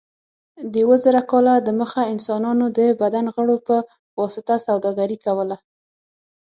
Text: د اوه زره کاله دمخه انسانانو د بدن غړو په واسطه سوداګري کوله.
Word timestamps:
د 0.71 0.73
اوه 0.85 0.97
زره 1.05 1.21
کاله 1.31 1.53
دمخه 1.67 2.01
انسانانو 2.13 2.65
د 2.77 2.79
بدن 3.01 3.25
غړو 3.35 3.55
په 3.67 3.75
واسطه 4.19 4.55
سوداګري 4.67 5.17
کوله. 5.25 5.57